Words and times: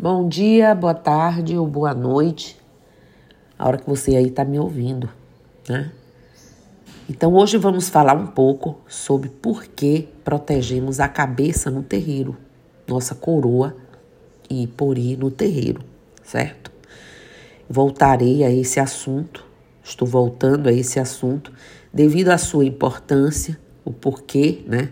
Bom 0.00 0.28
dia, 0.28 0.76
boa 0.76 0.94
tarde 0.94 1.58
ou 1.58 1.66
boa 1.66 1.92
noite, 1.92 2.56
a 3.58 3.66
hora 3.66 3.78
que 3.78 3.90
você 3.90 4.14
aí 4.14 4.28
está 4.28 4.44
me 4.44 4.56
ouvindo, 4.56 5.10
né? 5.68 5.90
Então 7.10 7.34
hoje 7.34 7.58
vamos 7.58 7.88
falar 7.88 8.16
um 8.16 8.28
pouco 8.28 8.78
sobre 8.86 9.28
por 9.28 9.64
que 9.64 10.08
protegemos 10.22 11.00
a 11.00 11.08
cabeça 11.08 11.68
no 11.68 11.82
terreiro, 11.82 12.36
nossa 12.86 13.12
coroa 13.12 13.76
e 14.48 14.68
pori 14.68 15.16
no 15.16 15.32
terreiro, 15.32 15.82
certo? 16.22 16.70
Voltarei 17.68 18.44
a 18.44 18.52
esse 18.52 18.78
assunto, 18.78 19.44
estou 19.82 20.06
voltando 20.06 20.68
a 20.68 20.72
esse 20.72 21.00
assunto 21.00 21.52
devido 21.92 22.28
à 22.28 22.38
sua 22.38 22.64
importância, 22.64 23.58
o 23.84 23.92
porquê, 23.92 24.62
né? 24.64 24.90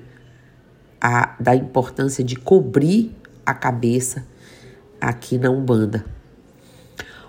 A, 1.00 1.36
da 1.38 1.54
importância 1.54 2.24
de 2.24 2.34
cobrir 2.34 3.14
a 3.46 3.54
cabeça 3.54 4.26
aqui 5.08 5.38
na 5.38 5.50
Umbanda. 5.50 6.04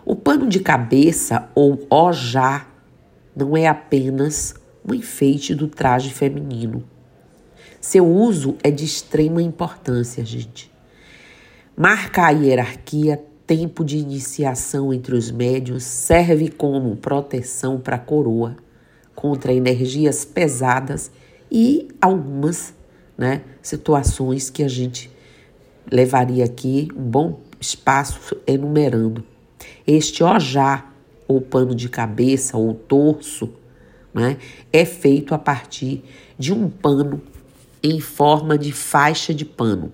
O 0.03 0.15
pano 0.15 0.47
de 0.47 0.59
cabeça 0.59 1.49
ou 1.53 1.85
ojá 1.89 2.67
não 3.35 3.55
é 3.55 3.67
apenas 3.67 4.55
um 4.83 4.93
enfeite 4.93 5.53
do 5.53 5.67
traje 5.67 6.11
feminino. 6.11 6.83
Seu 7.79 8.07
uso 8.07 8.55
é 8.63 8.71
de 8.71 8.83
extrema 8.83 9.41
importância, 9.41 10.25
gente. 10.25 10.71
Marca 11.75 12.25
a 12.25 12.31
hierarquia, 12.31 13.23
tempo 13.45 13.85
de 13.85 13.97
iniciação 13.97 14.91
entre 14.91 15.15
os 15.15 15.29
médios, 15.29 15.83
serve 15.83 16.49
como 16.49 16.95
proteção 16.95 17.79
para 17.79 17.97
a 17.97 17.99
coroa 17.99 18.57
contra 19.13 19.53
energias 19.53 20.25
pesadas 20.25 21.11
e 21.51 21.87
algumas 22.01 22.73
né, 23.15 23.43
situações 23.61 24.49
que 24.49 24.63
a 24.63 24.67
gente 24.67 25.11
levaria 25.91 26.45
aqui 26.45 26.87
um 26.95 27.03
bom 27.03 27.46
espaço 27.59 28.37
enumerando. 28.45 29.23
Este 29.85 30.23
ojá, 30.23 30.85
ou 31.27 31.41
pano 31.41 31.75
de 31.75 31.89
cabeça, 31.89 32.57
ou 32.57 32.73
torso, 32.73 33.51
né, 34.13 34.37
é 34.71 34.85
feito 34.85 35.33
a 35.33 35.37
partir 35.37 36.03
de 36.37 36.53
um 36.53 36.69
pano 36.69 37.21
em 37.83 37.99
forma 37.99 38.57
de 38.57 38.71
faixa 38.71 39.33
de 39.33 39.45
pano, 39.45 39.91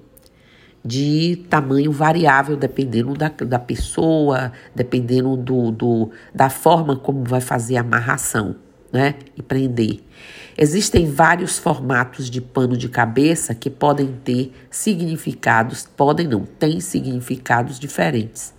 de 0.84 1.46
tamanho 1.50 1.92
variável, 1.92 2.56
dependendo 2.56 3.14
da, 3.14 3.30
da 3.30 3.60
pessoa, 3.60 4.52
dependendo 4.76 5.36
do, 5.38 5.72
do, 5.72 6.12
da 6.34 6.50
forma 6.50 6.96
como 6.96 7.24
vai 7.24 7.42
fazer 7.42 7.78
a 7.78 7.82
amarração 7.82 8.56
né, 8.94 9.16
e 9.36 9.42
prender. 9.42 10.02
Existem 10.56 11.10
vários 11.10 11.58
formatos 11.58 12.30
de 12.30 12.40
pano 12.40 12.78
de 12.78 12.88
cabeça 12.88 13.56
que 13.56 13.72
podem 13.72 14.14
ter 14.24 14.54
significados, 14.70 15.90
podem 15.98 16.28
não, 16.28 16.46
têm 16.46 16.80
significados 16.80 17.80
diferentes. 17.80 18.54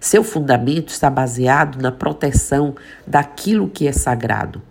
Seu 0.00 0.24
fundamento 0.24 0.88
está 0.88 1.10
baseado 1.10 1.80
na 1.80 1.92
proteção 1.92 2.74
daquilo 3.06 3.68
que 3.68 3.86
é 3.86 3.92
sagrado, 3.92 4.62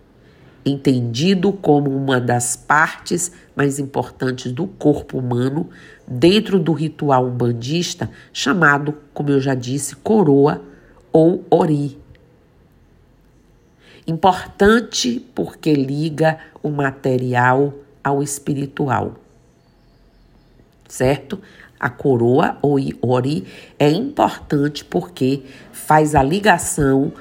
entendido 0.66 1.54
como 1.54 1.96
uma 1.96 2.20
das 2.20 2.56
partes 2.56 3.32
mais 3.56 3.78
importantes 3.78 4.52
do 4.52 4.66
corpo 4.66 5.20
humano 5.20 5.70
dentro 6.08 6.58
do 6.58 6.74
ritual 6.74 7.28
umbandista 7.28 8.10
chamado, 8.32 8.96
como 9.14 9.30
eu 9.30 9.40
já 9.40 9.54
disse, 9.54 9.96
coroa 9.98 10.62
ou 11.12 11.46
ori. 11.52 12.03
Importante 14.06 15.26
porque 15.34 15.74
liga 15.74 16.38
o 16.62 16.70
material 16.70 17.74
ao 18.04 18.22
espiritual. 18.22 19.16
Certo? 20.88 21.40
A 21.80 21.90
coroa 21.90 22.58
ou 22.62 22.78
ori 23.02 23.46
é 23.80 23.90
importante 23.90 24.84
porque 24.84 25.44
faz 25.72 26.16
a 26.16 26.24
ligação 26.24 27.14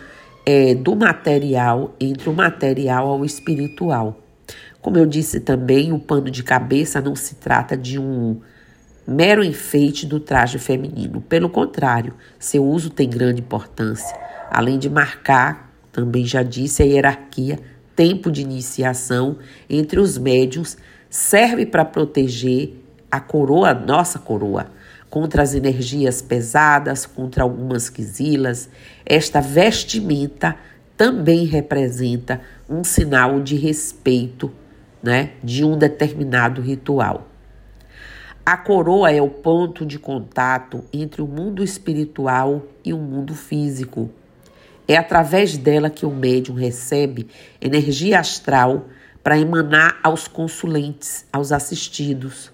é, 0.44 0.74
do 0.74 0.96
material 0.96 1.94
entre 2.00 2.28
o 2.28 2.32
material 2.32 3.08
ao 3.08 3.24
espiritual. 3.24 4.18
Como 4.80 4.98
eu 4.98 5.06
disse 5.06 5.40
também, 5.40 5.92
o 5.92 5.98
pano 5.98 6.30
de 6.30 6.42
cabeça 6.42 7.00
não 7.00 7.14
se 7.14 7.36
trata 7.36 7.76
de 7.76 7.98
um 8.00 8.40
mero 9.06 9.44
enfeite 9.44 10.06
do 10.06 10.18
traje 10.18 10.58
feminino. 10.58 11.20
Pelo 11.20 11.48
contrário, 11.48 12.14
seu 12.38 12.64
uso 12.64 12.90
tem 12.90 13.08
grande 13.08 13.40
importância, 13.40 14.16
além 14.50 14.78
de 14.78 14.90
marcar 14.90 15.71
também 15.92 16.24
já 16.24 16.42
disse, 16.42 16.82
a 16.82 16.86
hierarquia, 16.86 17.58
tempo 17.94 18.30
de 18.30 18.40
iniciação 18.40 19.36
entre 19.68 20.00
os 20.00 20.16
médiums, 20.16 20.78
serve 21.10 21.66
para 21.66 21.84
proteger 21.84 22.74
a 23.10 23.20
coroa, 23.20 23.74
nossa 23.74 24.18
coroa, 24.18 24.68
contra 25.10 25.42
as 25.42 25.54
energias 25.54 26.22
pesadas, 26.22 27.04
contra 27.04 27.42
algumas 27.42 27.90
quisilas. 27.90 28.70
Esta 29.04 29.42
vestimenta 29.42 30.56
também 30.96 31.44
representa 31.44 32.40
um 32.66 32.82
sinal 32.82 33.40
de 33.42 33.56
respeito, 33.56 34.50
né, 35.02 35.32
de 35.44 35.62
um 35.62 35.76
determinado 35.76 36.62
ritual. 36.62 37.28
A 38.44 38.56
coroa 38.56 39.10
é 39.12 39.20
o 39.20 39.28
ponto 39.28 39.84
de 39.84 39.98
contato 39.98 40.82
entre 40.92 41.20
o 41.20 41.26
mundo 41.26 41.62
espiritual 41.62 42.66
e 42.84 42.92
o 42.92 42.98
mundo 42.98 43.34
físico. 43.34 44.10
É 44.86 44.96
através 44.96 45.56
dela 45.56 45.88
que 45.88 46.04
o 46.04 46.10
médium 46.10 46.54
recebe 46.54 47.28
energia 47.60 48.18
astral 48.18 48.88
para 49.22 49.38
emanar 49.38 49.98
aos 50.02 50.26
consulentes, 50.26 51.24
aos 51.32 51.52
assistidos. 51.52 52.50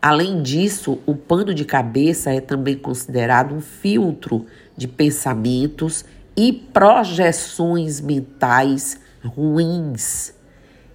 Além 0.00 0.42
disso, 0.42 0.98
o 1.04 1.14
pano 1.14 1.52
de 1.52 1.64
cabeça 1.64 2.32
é 2.32 2.40
também 2.40 2.76
considerado 2.76 3.54
um 3.54 3.60
filtro 3.60 4.46
de 4.74 4.88
pensamentos 4.88 6.06
e 6.34 6.52
projeções 6.52 8.00
mentais 8.00 8.98
ruins, 9.22 10.32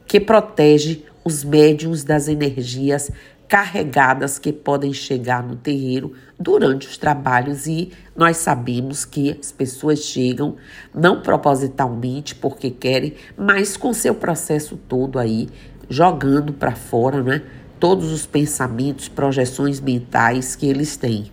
que 0.08 0.20
protege 0.20 1.06
os 1.24 1.44
médiums 1.44 2.04
das 2.04 2.28
energias 2.28 3.12
carregadas 3.56 4.38
que 4.38 4.52
podem 4.52 4.92
chegar 4.92 5.42
no 5.42 5.56
terreiro 5.56 6.12
durante 6.38 6.90
os 6.90 6.98
trabalhos 6.98 7.68
e 7.68 7.90
nós 8.14 8.36
sabemos 8.36 9.06
que 9.06 9.32
as 9.40 9.50
pessoas 9.50 10.00
chegam 10.00 10.58
não 10.94 11.22
propositalmente 11.22 12.36
porque 12.36 12.70
querem, 12.70 13.14
mas 13.38 13.78
com 13.78 13.94
seu 13.94 14.14
processo 14.14 14.76
todo 14.76 15.18
aí 15.18 15.48
jogando 15.90 16.52
para 16.52 16.76
fora, 16.76 17.24
né? 17.24 17.44
Todos 17.80 18.12
os 18.12 18.26
pensamentos, 18.26 19.08
projeções 19.08 19.80
mentais 19.80 20.54
que 20.54 20.68
eles 20.68 20.98
têm. 20.98 21.32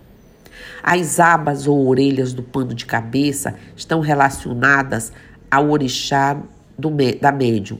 As 0.81 1.19
abas 1.19 1.67
ou 1.67 1.85
orelhas 1.85 2.31
do 2.31 2.41
pano 2.41 2.73
de 2.73 2.85
cabeça 2.85 3.55
estão 3.75 3.99
relacionadas 3.99 5.11
ao 5.51 5.69
orixá 5.69 6.41
do, 6.79 6.89
da 7.19 7.33
médium 7.33 7.79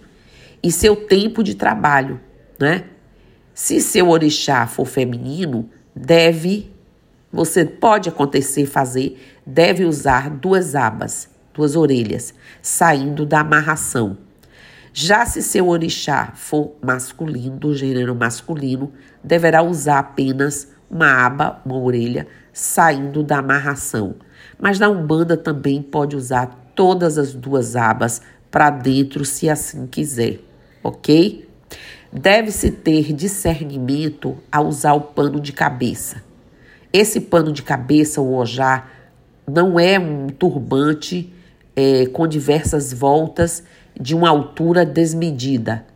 e 0.62 0.70
seu 0.70 0.98
tempo 0.98 1.42
de 1.42 1.56
trabalho, 1.56 2.20
né? 2.60 2.84
Se 3.54 3.80
seu 3.80 4.10
orixá 4.10 4.66
for 4.66 4.86
feminino, 4.86 5.70
deve, 5.96 6.72
você 7.32 7.64
pode 7.64 8.10
acontecer 8.10 8.66
fazer, 8.66 9.22
deve 9.46 9.86
usar 9.86 10.30
duas 10.30 10.74
abas, 10.74 11.30
duas 11.54 11.76
orelhas, 11.76 12.34
saindo 12.62 13.26
da 13.26 13.42
amarração. 13.42 14.18
Já 14.92 15.26
se 15.26 15.44
seu 15.44 15.68
orixá 15.68 16.34
for 16.36 16.76
masculino, 16.82 17.58
do 17.58 17.76
gênero 17.76 18.16
masculino, 18.16 18.92
deverá 19.24 19.62
usar 19.62 20.00
apenas 20.00 20.68
uma 20.90 21.26
aba, 21.26 21.62
uma 21.64 21.78
orelha, 21.78 22.28
saindo 22.52 23.24
da 23.24 23.38
amarração. 23.38 24.16
Mas 24.60 24.80
na 24.80 24.90
Umbanda 24.90 25.38
também 25.38 25.82
pode 25.82 26.16
usar 26.16 26.72
todas 26.76 27.18
as 27.20 27.34
duas 27.34 27.76
abas 27.76 28.22
para 28.50 28.70
dentro, 28.70 29.26
se 29.26 29.50
assim 29.50 29.88
quiser, 29.88 30.40
ok? 30.84 31.48
Deve-se 32.16 32.70
ter 32.70 33.12
discernimento 33.12 34.38
ao 34.52 34.68
usar 34.68 34.94
o 34.94 35.02
pano 35.02 35.40
de 35.40 35.52
cabeça. 35.52 36.22
Esse 36.94 37.20
pano 37.20 37.52
de 37.52 37.64
cabeça, 37.64 38.22
o 38.22 38.36
ojá, 38.36 38.88
não 39.48 39.80
é 39.80 39.98
um 39.98 40.28
turbante 40.28 41.34
é, 41.76 42.06
com 42.06 42.28
diversas 42.28 42.94
voltas 42.94 43.64
de 44.00 44.14
uma 44.14 44.30
altura 44.30 44.86
desmedida. 44.86 45.88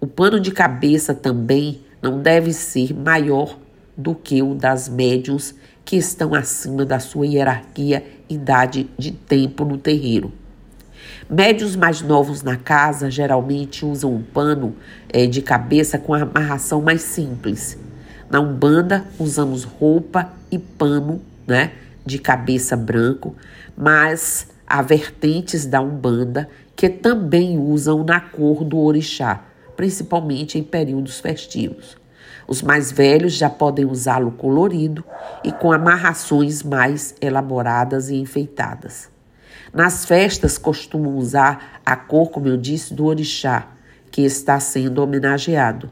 O 0.00 0.08
pano 0.08 0.40
de 0.40 0.50
cabeça 0.50 1.14
também 1.14 1.82
não 2.02 2.20
deve 2.20 2.52
ser 2.52 2.92
maior 2.92 3.56
do 3.96 4.12
que 4.12 4.42
o 4.42 4.56
das 4.56 4.88
médiums 4.88 5.54
que 5.84 5.94
estão 5.94 6.34
acima 6.34 6.84
da 6.84 6.98
sua 6.98 7.28
hierarquia 7.28 8.04
idade 8.28 8.90
de 8.98 9.12
tempo 9.12 9.64
no 9.64 9.78
terreiro. 9.78 10.32
Médios 11.28 11.76
mais 11.76 12.02
novos 12.02 12.42
na 12.42 12.56
casa 12.56 13.10
geralmente 13.10 13.84
usam 13.84 14.14
um 14.14 14.22
pano 14.22 14.74
é, 15.08 15.26
de 15.26 15.40
cabeça 15.40 15.98
com 15.98 16.14
amarração 16.14 16.82
mais 16.82 17.02
simples. 17.02 17.78
Na 18.28 18.40
Umbanda, 18.40 19.04
usamos 19.18 19.64
roupa 19.64 20.30
e 20.50 20.58
pano 20.58 21.20
né, 21.46 21.72
de 22.04 22.18
cabeça 22.18 22.76
branco, 22.76 23.34
mas 23.76 24.48
há 24.66 24.82
vertentes 24.82 25.66
da 25.66 25.80
Umbanda 25.80 26.48
que 26.76 26.88
também 26.88 27.58
usam 27.58 28.02
na 28.04 28.20
cor 28.20 28.64
do 28.64 28.78
orixá, 28.78 29.44
principalmente 29.76 30.58
em 30.58 30.62
períodos 30.62 31.20
festivos. 31.20 31.96
Os 32.48 32.62
mais 32.62 32.90
velhos 32.90 33.34
já 33.34 33.48
podem 33.48 33.84
usá-lo 33.84 34.32
colorido 34.32 35.04
e 35.44 35.52
com 35.52 35.72
amarrações 35.72 36.62
mais 36.62 37.14
elaboradas 37.20 38.10
e 38.10 38.16
enfeitadas. 38.16 39.08
Nas 39.72 40.04
festas 40.04 40.58
costumam 40.58 41.16
usar 41.16 41.80
a 41.86 41.94
cor, 41.94 42.30
como 42.30 42.48
eu 42.48 42.56
disse, 42.56 42.92
do 42.92 43.06
orixá, 43.06 43.68
que 44.10 44.22
está 44.22 44.58
sendo 44.58 45.00
homenageado. 45.00 45.90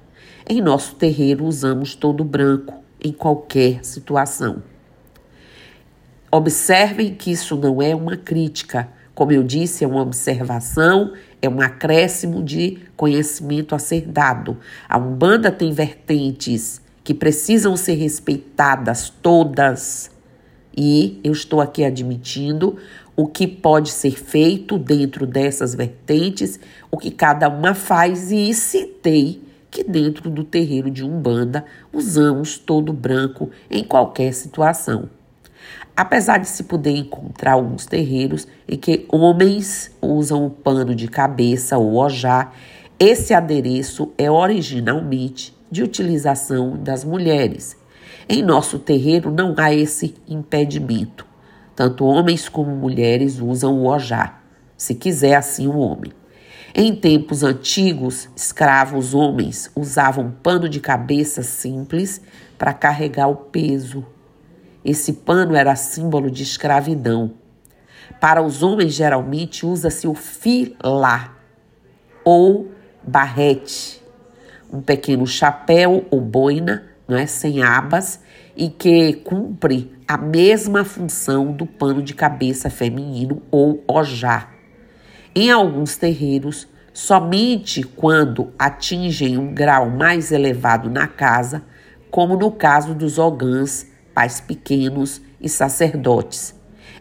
Em 0.48 0.60
nosso 0.60 0.96
terreiro 0.96 1.44
usamos 1.44 1.94
todo 1.94 2.25
branco 2.25 2.82
em 3.00 3.12
qualquer 3.12 3.84
situação. 3.84 4.62
Observem 6.30 7.14
que 7.14 7.30
isso 7.30 7.56
não 7.56 7.80
é 7.80 7.94
uma 7.94 8.16
crítica, 8.16 8.88
como 9.14 9.32
eu 9.32 9.42
disse, 9.42 9.84
é 9.84 9.86
uma 9.86 10.02
observação, 10.02 11.12
é 11.40 11.48
um 11.48 11.60
acréscimo 11.60 12.42
de 12.42 12.78
conhecimento 12.96 13.75
a 13.75 13.78
ser 13.78 14.02
dado. 14.06 14.58
A 14.88 14.98
Umbanda 14.98 15.50
tem 15.50 15.72
vertentes 15.72 16.80
que 17.02 17.14
precisam 17.14 17.76
ser 17.76 17.94
respeitadas 17.94 19.10
todas. 19.22 20.10
E 20.76 21.19
eu 21.25 21.32
estou 21.32 21.60
aqui 21.60 21.84
admitindo 21.84 22.76
o 23.19 23.26
que 23.26 23.49
pode 23.49 23.91
ser 23.91 24.12
feito 24.12 24.79
dentro 24.79 25.26
dessas 25.26 25.75
vertentes, 25.75 26.61
o 26.88 26.97
que 26.97 27.11
cada 27.11 27.49
uma 27.49 27.75
faz, 27.75 28.31
e 28.31 28.55
citei 28.55 29.43
que 29.73 29.82
dentro 29.82 30.31
do 30.31 30.44
terreiro 30.44 30.88
de 30.88 31.05
Umbanda 31.05 31.65
usamos 31.93 32.59
todo 32.59 32.93
branco 32.93 33.50
em 33.69 33.82
qualquer 33.82 34.32
situação. 34.32 35.11
Apesar 35.97 36.38
de 36.38 36.47
se 36.47 36.62
poder 36.62 36.93
encontrar 36.93 37.55
alguns 37.55 37.87
terreiros 37.87 38.47
em 38.69 38.76
que 38.76 39.05
homens 39.09 39.91
usam 40.00 40.47
o 40.47 40.50
pano 40.50 40.94
de 40.94 41.09
cabeça 41.09 41.76
ou 41.76 41.97
ojá, 41.97 42.53
esse 43.00 43.35
adereço 43.35 44.12
é 44.17 44.31
originalmente 44.31 45.53
de 45.69 45.82
utilização 45.82 46.76
das 46.76 47.03
mulheres. 47.03 47.76
Em 48.29 48.44
nosso 48.44 48.79
terreiro 48.79 49.29
não 49.32 49.56
há 49.59 49.75
esse 49.75 50.14
impedimento. 50.29 51.27
Tanto 51.78 52.06
homens 52.06 52.48
como 52.48 52.75
mulheres 52.75 53.38
usam 53.38 53.78
o 53.78 53.86
ojá, 53.86 54.40
se 54.76 54.96
quiser 54.96 55.36
assim 55.36 55.69
o 55.69 55.78
homem. 55.78 56.12
Em 56.75 56.92
tempos 56.92 57.44
antigos, 57.44 58.28
escravos 58.34 59.14
homens 59.14 59.70
usavam 59.76 60.34
pano 60.42 60.69
de 60.69 60.80
cabeça 60.80 61.40
simples 61.44 62.20
para 62.58 62.72
carregar 62.72 63.28
o 63.28 63.36
peso. 63.36 64.04
Esse 64.84 65.12
pano 65.12 65.54
era 65.54 65.76
símbolo 65.76 66.32
de 66.32 66.42
escravidão. 66.42 67.34
Para 68.20 68.42
os 68.42 68.60
homens, 68.60 68.94
geralmente 68.94 69.64
usa-se 69.64 70.08
o 70.08 70.14
filá 70.14 71.36
ou 72.25 72.72
barrete, 73.04 74.02
um 74.72 74.80
pequeno 74.80 75.28
chapéu 75.28 76.04
ou 76.10 76.20
boina, 76.20 76.88
não 77.06 77.16
é, 77.16 77.25
sem 77.28 77.62
abas 77.62 78.20
e 78.56 78.69
que 78.69 79.12
cumpre 79.12 79.96
a 80.08 80.16
mesma 80.16 80.87
função 80.87 81.52
do 81.52 81.66
pano 81.66 82.02
de 82.02 82.14
cabeça 82.14 82.70
feminino 82.70 83.43
ou 83.50 83.84
ojá. 83.87 84.49
Em 85.34 85.50
alguns 85.50 85.99
terreiros, 85.99 86.66
somente 86.94 87.82
quando 87.82 88.50
atingem 88.58 89.37
um 89.37 89.52
grau 89.52 89.90
mais 89.90 90.32
elevado 90.32 90.88
na 90.88 91.06
casa, 91.06 91.62
como 92.10 92.38
no 92.38 92.50
caso 92.50 92.94
dos 92.94 93.19
ogãs, 93.19 93.87
pais 94.14 94.40
pequenos 94.40 95.20
e 95.38 95.46
sacerdotes. 95.46 96.54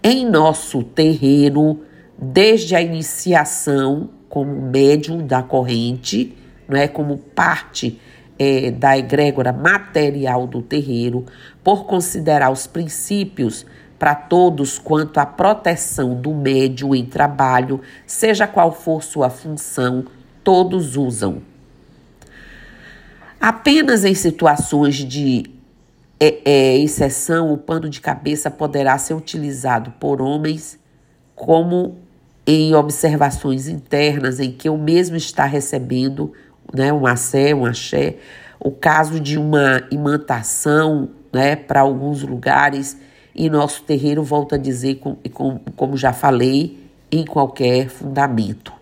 Em 0.04 0.30
nosso 0.30 0.84
terreiro, 0.84 1.80
desde 2.22 2.76
a 2.76 2.82
iniciação 2.82 4.10
como 4.28 4.70
médium 4.70 5.26
da 5.26 5.42
corrente, 5.42 6.36
não 6.68 6.78
é 6.78 6.90
como 6.90 7.18
parte 7.18 8.02
é, 8.40 8.72
da 8.72 8.98
egrégora 8.98 9.52
material 9.52 10.46
do 10.46 10.62
terreiro, 10.62 11.26
por 11.64 11.86
considerar 11.86 12.52
os 12.52 12.68
princípios 12.68 13.66
para 13.98 14.14
todos 14.14 14.78
quanto 14.78 15.18
à 15.18 15.26
proteção 15.26 16.14
do 16.14 16.34
médium 16.34 16.94
em 16.94 17.06
trabalho, 17.06 17.82
seja 18.06 18.46
qual 18.46 18.72
for 18.72 19.04
sua 19.04 19.30
função, 19.30 20.06
todos 20.44 20.96
usam. 20.96 21.42
Apenas 23.40 24.06
em 24.06 24.14
situações 24.14 24.96
de 24.96 25.46
é, 26.20 26.40
é, 26.46 26.78
exceção, 26.78 27.54
o 27.54 27.58
pano 27.58 27.90
de 27.90 28.02
cabeça 28.02 28.50
poderá 28.50 28.98
ser 28.98 29.14
utilizado 29.14 29.92
por 30.00 30.22
homens 30.22 30.80
como 31.36 31.98
em 32.46 32.74
observações 32.74 33.68
internas 33.68 34.40
em 34.40 34.52
que 34.52 34.70
o 34.70 34.78
mesmo 34.78 35.16
está 35.16 35.46
recebendo 35.46 36.34
né, 36.74 36.92
um 36.92 37.06
assé, 37.06 37.54
um 37.54 37.66
axé, 37.66 38.18
o 38.60 38.72
caso 38.72 39.20
de 39.20 39.38
uma 39.38 39.84
imantação 39.92 41.10
né, 41.34 41.56
para 41.56 41.82
alguns 41.82 42.24
lugares, 42.24 42.98
e 43.36 43.50
nosso 43.50 43.84
terreiro, 43.84 44.24
volta 44.24 44.56
a 44.56 44.58
dizer, 44.58 44.96
com, 44.96 45.16
com, 45.32 45.60
como 45.76 45.96
já 45.96 46.12
falei, 46.12 46.90
em 47.12 47.24
qualquer 47.24 47.88
fundamento. 47.88 48.74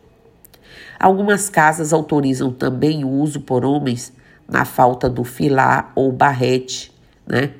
Algumas 0.98 1.50
casas 1.50 1.92
autorizam 1.92 2.54
também 2.54 3.04
o 3.04 3.10
uso 3.10 3.42
por 3.42 3.66
homens 3.66 4.14
na 4.48 4.64
falta 4.64 5.10
do 5.10 5.26
filá 5.26 5.92
ou 5.94 6.12
barrete, 6.12 6.92
né? 7.28 7.52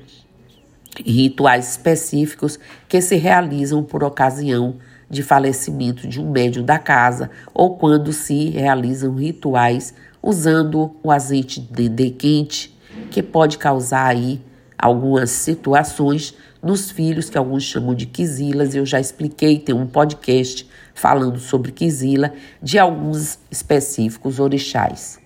Rituais 1.04 1.72
específicos 1.72 2.58
que 2.88 3.02
se 3.02 3.16
realizam 3.16 3.82
por 3.82 4.02
ocasião 4.02 4.76
de 5.08 5.22
falecimento 5.22 6.08
de 6.08 6.20
um 6.20 6.30
médium 6.30 6.64
da 6.64 6.78
casa 6.78 7.30
ou 7.54 7.76
quando 7.76 8.12
se 8.12 8.50
realizam 8.50 9.14
rituais 9.14 9.94
usando 10.22 10.96
o 11.02 11.10
azeite 11.10 11.60
de 11.60 11.88
dendê 11.88 12.10
quente, 12.10 12.76
que 13.10 13.22
pode 13.22 13.58
causar 13.58 14.06
aí 14.06 14.40
algumas 14.76 15.30
situações 15.30 16.34
nos 16.62 16.90
filhos, 16.90 17.30
que 17.30 17.38
alguns 17.38 17.62
chamam 17.62 17.94
de 17.94 18.06
quisilas. 18.06 18.74
Eu 18.74 18.84
já 18.84 18.98
expliquei, 18.98 19.58
tem 19.58 19.74
um 19.74 19.86
podcast 19.86 20.68
falando 20.94 21.38
sobre 21.38 21.70
quisila, 21.70 22.32
de 22.60 22.78
alguns 22.78 23.38
específicos 23.50 24.40
orixás. 24.40 25.20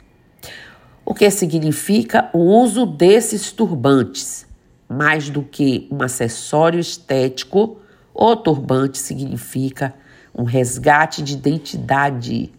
O 1.05 1.15
que 1.15 1.31
significa 1.31 2.29
o 2.33 2.39
uso 2.39 2.85
desses 2.85 3.51
turbantes? 3.51 4.47
Mais 4.89 5.31
do 5.31 5.43
que 5.43 5.89
um 5.91 6.03
acessório 6.03 6.79
estético, 6.79 7.79
o 8.15 8.37
turbante 8.37 8.99
significa 8.99 9.95
um 10.35 10.45
resgate 10.45 11.23
de 11.23 11.35
identidade 11.35 12.53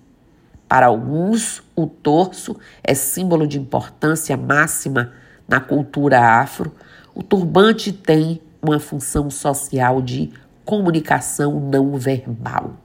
para 0.71 0.85
alguns, 0.85 1.61
o 1.75 1.85
torso 1.85 2.55
é 2.81 2.93
símbolo 2.93 3.45
de 3.45 3.59
importância 3.59 4.37
máxima 4.37 5.11
na 5.45 5.59
cultura 5.59 6.39
afro. 6.39 6.73
O 7.13 7.21
turbante 7.21 7.91
tem 7.91 8.41
uma 8.61 8.79
função 8.79 9.29
social 9.29 10.01
de 10.01 10.31
comunicação 10.63 11.59
não 11.59 11.97
verbal. 11.97 12.77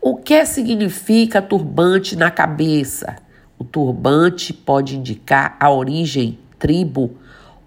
O 0.00 0.16
que 0.16 0.44
significa 0.44 1.40
turbante 1.40 2.16
na 2.16 2.32
cabeça? 2.32 3.14
O 3.56 3.62
turbante 3.62 4.52
pode 4.52 4.96
indicar 4.96 5.56
a 5.60 5.70
origem, 5.70 6.36
tribo 6.58 7.12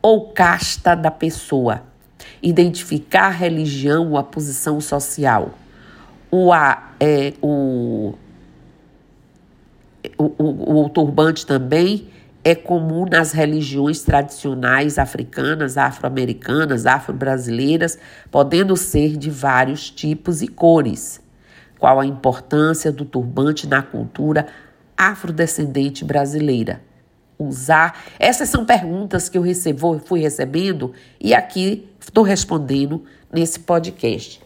ou 0.02 0.34
casta 0.34 0.94
da 0.94 1.10
pessoa, 1.10 1.84
identificar 2.42 3.28
a 3.28 3.30
religião 3.30 4.12
ou 4.12 4.18
a 4.18 4.24
posição 4.24 4.80
social. 4.80 5.54
O, 6.32 6.54
a, 6.54 6.94
é, 7.00 7.34
o 7.42 8.14
o, 10.18 10.34
o, 10.38 10.86
o 10.86 10.90
turbante 10.90 11.46
também 11.46 12.08
é 12.44 12.56
comum 12.56 13.06
nas 13.06 13.32
religiões 13.32 14.02
tradicionais 14.02 14.98
africanas, 14.98 15.78
afro-americanas, 15.78 16.86
afro-brasileiras, 16.86 17.98
podendo 18.32 18.76
ser 18.78 19.18
de 19.18 19.30
vários 19.30 19.90
tipos 19.90 20.42
e 20.42 20.48
cores. 20.48 21.22
Qual 21.78 22.00
a 22.00 22.06
importância 22.06 22.92
do 22.92 23.06
turbante 23.06 23.68
na 23.68 23.82
cultura 23.82 24.48
afrodescendente 24.98 26.04
brasileira? 26.04 26.82
Usar. 27.38 27.98
Essas 28.20 28.50
são 28.50 28.66
perguntas 28.66 29.30
que 29.30 29.38
eu 29.38 29.42
recebo, 29.42 30.00
fui 30.00 30.20
recebendo 30.20 30.94
e 31.22 31.34
aqui 31.34 31.90
estou 32.10 32.24
respondendo 32.24 33.04
nesse 33.32 33.60
podcast. 33.60 34.42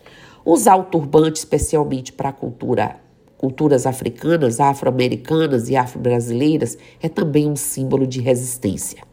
Usar 0.46 0.76
o 0.76 0.84
turbante 0.84 1.40
especialmente 1.40 2.12
para 2.12 2.32
cultura 2.32 2.98
culturas 3.38 3.86
africanas, 3.86 4.62
afro-americanas 4.62 5.68
e 5.68 5.76
afro-brasileiras 5.76 6.78
é 7.02 7.10
também 7.10 7.50
um 7.50 7.58
símbolo 7.58 8.08
de 8.08 8.22
resistência, 8.22 9.04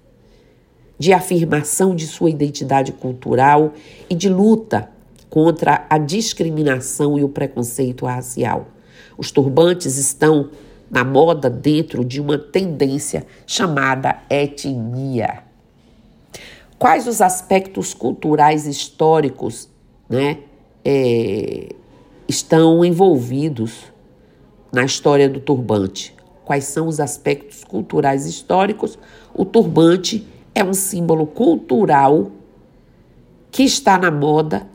de 0.97 1.13
afirmação 1.13 1.97
de 1.97 2.07
sua 2.07 2.31
identidade 2.31 2.93
cultural 2.93 3.73
e 4.09 4.15
de 4.15 4.29
luta 4.29 4.89
contra 5.29 5.85
a 5.91 5.99
discriminação 5.99 7.19
e 7.19 7.25
o 7.25 7.29
preconceito 7.29 8.07
racial. 8.07 8.69
Os 9.19 9.33
turbantes 9.33 9.97
estão 9.97 10.51
na 10.89 11.03
moda 11.03 11.51
dentro 11.51 12.05
de 12.05 12.21
uma 12.21 12.39
tendência 12.39 13.27
chamada 13.45 14.23
etnia. 14.31 15.50
Quais 16.81 17.07
os 17.07 17.21
aspectos 17.21 17.93
culturais 17.93 18.67
históricos 18.67 19.69
né, 20.09 20.39
é, 20.83 21.69
estão 22.27 22.83
envolvidos 22.83 23.93
na 24.73 24.83
história 24.83 25.29
do 25.29 25.41
turbante. 25.41 26.17
quais 26.43 26.65
são 26.65 26.89
os 26.89 26.99
aspectos 26.99 27.65
culturais 27.65 28.25
históricos, 28.25 28.99
o 29.35 29.45
turbante 29.45 30.27
é 30.55 30.65
um 30.65 30.73
símbolo 30.73 31.27
cultural 31.27 32.33
que 33.53 33.63
está 33.63 33.99
na 33.99 34.11
moda 34.11 34.67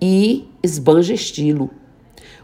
e 0.00 0.48
esbanja 0.62 1.12
estilo. 1.12 1.68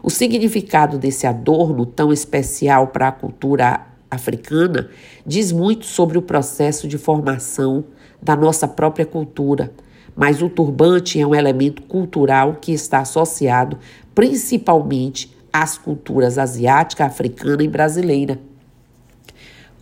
O 0.03 0.11
significado 0.11 0.99
desse 0.99 1.25
adorno 1.25 1.83
tão 1.83 2.13
especial 2.13 2.87
para 2.89 3.07
a 3.07 3.11
cultura 3.11 3.87
africana 4.11 4.91
diz 5.25 5.51
muito 5.51 5.87
sobre 5.87 6.15
o 6.15 6.21
processo 6.21 6.87
de 6.87 6.99
formação 6.99 7.85
da 8.21 8.35
nossa 8.35 8.67
própria 8.67 9.05
cultura, 9.05 9.71
mas 10.15 10.41
o 10.41 10.49
turbante 10.49 11.19
é 11.19 11.25
um 11.25 11.33
elemento 11.33 11.81
cultural 11.83 12.57
que 12.59 12.71
está 12.71 12.99
associado 12.99 13.77
principalmente 14.13 15.35
às 15.51 15.77
culturas 15.77 16.37
asiática, 16.37 17.05
africana 17.05 17.63
e 17.63 17.67
brasileira. 17.67 18.39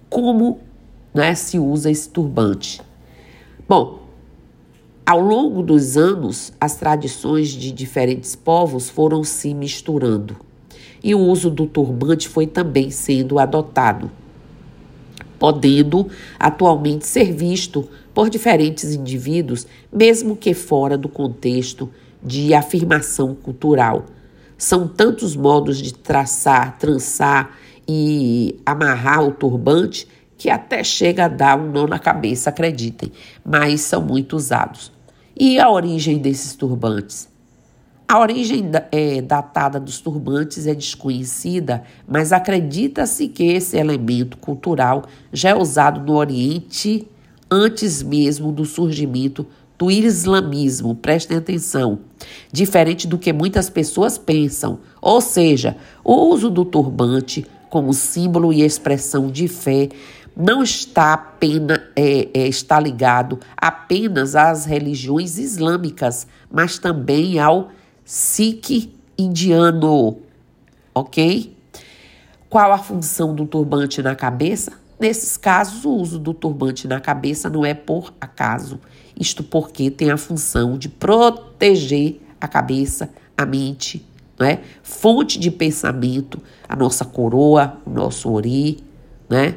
Como 0.09 0.59
né, 1.13 1.33
se 1.35 1.57
usa 1.57 1.89
esse 1.89 2.07
turbante? 2.09 2.81
Bom, 3.67 3.99
ao 5.05 5.19
longo 5.19 5.63
dos 5.63 5.97
anos, 5.97 6.53
as 6.59 6.75
tradições 6.75 7.49
de 7.49 7.71
diferentes 7.71 8.35
povos 8.35 8.89
foram 8.89 9.23
se 9.23 9.53
misturando 9.53 10.35
e 11.03 11.15
o 11.15 11.19
uso 11.19 11.49
do 11.49 11.65
turbante 11.65 12.27
foi 12.27 12.47
também 12.47 12.89
sendo 12.89 13.39
adotado, 13.39 14.11
podendo 15.39 16.07
atualmente 16.39 17.05
ser 17.05 17.31
visto 17.31 17.87
por 18.13 18.29
diferentes 18.29 18.93
indivíduos, 18.93 19.67
mesmo 19.91 20.35
que 20.35 20.53
fora 20.53 20.97
do 20.97 21.07
contexto 21.07 21.89
de 22.23 22.53
afirmação 22.53 23.35
cultural. 23.35 24.05
São 24.57 24.87
tantos 24.87 25.35
modos 25.35 25.77
de 25.77 25.93
traçar, 25.93 26.77
trançar 26.77 27.55
e 27.87 28.59
amarrar 28.65 29.23
o 29.23 29.31
turbante 29.31 30.07
que 30.37 30.49
até 30.49 30.83
chega 30.83 31.25
a 31.25 31.27
dar 31.27 31.59
um 31.59 31.71
nó 31.71 31.87
na 31.87 31.99
cabeça, 31.99 32.49
acreditem, 32.49 33.11
mas 33.43 33.81
são 33.81 34.01
muito 34.01 34.35
usados. 34.35 34.91
E 35.35 35.59
a 35.59 35.69
origem 35.69 36.17
desses 36.17 36.55
turbantes? 36.55 37.27
A 38.09 38.19
origem 38.21 38.71
é, 38.89 39.21
datada 39.21 39.81
dos 39.81 39.99
turbantes 39.99 40.65
é 40.65 40.73
desconhecida, 40.73 41.83
mas 42.07 42.31
acredita-se 42.31 43.27
que 43.27 43.43
esse 43.43 43.75
elemento 43.75 44.37
cultural 44.37 45.03
já 45.33 45.49
é 45.49 45.55
usado 45.55 45.99
no 45.99 46.13
Oriente 46.13 47.05
antes 47.51 48.01
mesmo 48.01 48.53
do 48.53 48.63
surgimento 48.63 49.45
do 49.77 49.91
islamismo. 49.91 50.95
Prestem 50.95 51.35
atenção. 51.35 51.99
Diferente 52.49 53.05
do 53.07 53.17
que 53.17 53.33
muitas 53.33 53.69
pessoas 53.69 54.17
pensam. 54.17 54.79
Ou 55.01 55.19
seja, 55.19 55.75
o 56.01 56.13
uso 56.29 56.49
do 56.49 56.63
turbante 56.63 57.45
como 57.69 57.93
símbolo 57.93 58.53
e 58.53 58.61
expressão 58.61 59.29
de 59.29 59.49
fé 59.49 59.89
não 60.33 60.63
está, 60.63 61.11
apenas, 61.13 61.81
é, 61.93 62.29
é, 62.33 62.47
está 62.47 62.79
ligado 62.79 63.37
apenas 63.57 64.33
às 64.33 64.63
religiões 64.63 65.37
islâmicas, 65.37 66.25
mas 66.49 66.79
também 66.79 67.37
ao 67.37 67.69
Sikh 68.09 68.89
indiano, 69.17 70.19
ok? 70.95 71.53
Qual 72.49 72.71
a 72.71 72.77
função 72.77 73.35
do 73.35 73.45
turbante 73.45 74.01
na 74.01 74.15
cabeça? 74.15 74.71
Nesses 74.97 75.35
casos, 75.35 75.83
o 75.83 75.89
uso 75.89 76.17
do 76.17 76.33
turbante 76.33 76.87
na 76.87 77.01
cabeça 77.01 77.49
não 77.49 77.65
é 77.65 77.73
por 77.73 78.13
acaso, 78.21 78.79
isto 79.19 79.43
porque 79.43 79.91
tem 79.91 80.09
a 80.09 80.15
função 80.15 80.77
de 80.77 80.87
proteger 80.87 82.21
a 82.39 82.47
cabeça, 82.47 83.09
a 83.37 83.45
mente, 83.45 84.07
né? 84.39 84.61
fonte 84.81 85.37
de 85.37 85.51
pensamento, 85.51 86.41
a 86.69 86.77
nossa 86.77 87.03
coroa, 87.03 87.77
o 87.85 87.89
nosso 87.89 88.31
ori, 88.31 88.81
né? 89.29 89.53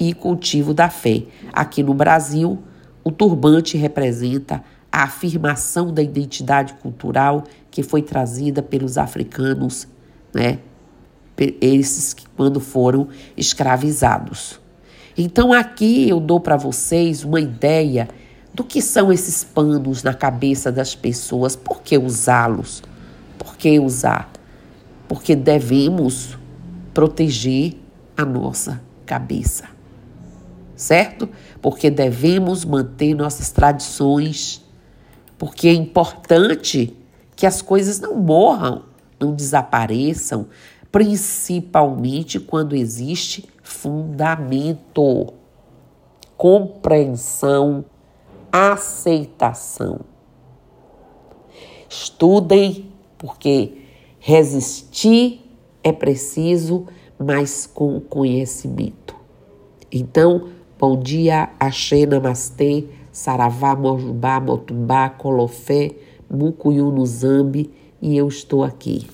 e 0.00 0.14
cultivo 0.14 0.72
da 0.72 0.88
fé. 0.88 1.24
Aqui 1.52 1.82
no 1.82 1.92
Brasil, 1.92 2.58
o 3.04 3.12
turbante 3.12 3.76
representa 3.76 4.64
a 4.94 5.02
afirmação 5.02 5.92
da 5.92 6.00
identidade 6.00 6.74
cultural 6.74 7.42
que 7.68 7.82
foi 7.82 8.00
trazida 8.00 8.62
pelos 8.62 8.96
africanos, 8.96 9.88
né? 10.32 10.60
Esses 11.60 12.14
que 12.14 12.28
quando 12.36 12.60
foram 12.60 13.08
escravizados. 13.36 14.60
Então 15.18 15.52
aqui 15.52 16.08
eu 16.08 16.20
dou 16.20 16.38
para 16.38 16.56
vocês 16.56 17.24
uma 17.24 17.40
ideia 17.40 18.06
do 18.54 18.62
que 18.62 18.80
são 18.80 19.12
esses 19.12 19.42
panos 19.42 20.04
na 20.04 20.14
cabeça 20.14 20.70
das 20.70 20.94
pessoas, 20.94 21.56
por 21.56 21.82
que 21.82 21.98
usá-los? 21.98 22.80
Por 23.36 23.56
que 23.56 23.80
usar? 23.80 24.30
Porque 25.08 25.34
devemos 25.34 26.38
proteger 26.92 27.74
a 28.16 28.24
nossa 28.24 28.80
cabeça 29.04 29.74
certo? 30.76 31.28
Porque 31.62 31.90
devemos 31.90 32.64
manter 32.64 33.14
nossas 33.14 33.50
tradições, 33.50 34.63
porque 35.44 35.68
é 35.68 35.74
importante 35.74 36.96
que 37.36 37.46
as 37.46 37.60
coisas 37.60 38.00
não 38.00 38.16
morram, 38.16 38.84
não 39.20 39.34
desapareçam, 39.34 40.46
principalmente 40.90 42.40
quando 42.40 42.74
existe 42.74 43.46
fundamento, 43.62 45.34
compreensão, 46.34 47.84
aceitação. 48.50 50.00
Estudem, 51.90 52.90
porque 53.18 53.82
resistir 54.18 55.44
é 55.82 55.92
preciso, 55.92 56.86
mas 57.18 57.66
com 57.66 58.00
conhecimento. 58.00 59.14
Então, 59.92 60.48
Bom 60.76 61.00
dia, 61.00 61.50
Axê, 61.58 62.04
Namastê, 62.04 62.88
Saravá, 63.14 63.76
Mojubá, 63.76 64.40
Motumbá, 64.40 65.08
Colofé, 65.08 65.92
Mucuyu 66.28 66.90
no 66.90 67.06
Zambi 67.06 67.70
e 68.02 68.16
eu 68.16 68.26
estou 68.26 68.64
aqui. 68.64 69.06